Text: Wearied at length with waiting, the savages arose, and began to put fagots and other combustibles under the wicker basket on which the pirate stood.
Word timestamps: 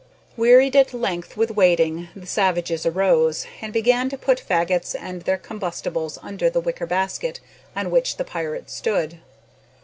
Wearied 0.35 0.75
at 0.75 0.95
length 0.95 1.37
with 1.37 1.51
waiting, 1.51 2.07
the 2.15 2.25
savages 2.25 2.87
arose, 2.87 3.45
and 3.61 3.71
began 3.71 4.09
to 4.09 4.17
put 4.17 4.41
fagots 4.49 4.95
and 4.99 5.21
other 5.21 5.37
combustibles 5.37 6.17
under 6.23 6.49
the 6.49 6.59
wicker 6.59 6.87
basket 6.87 7.39
on 7.75 7.91
which 7.91 8.17
the 8.17 8.25
pirate 8.25 8.71
stood. 8.71 9.19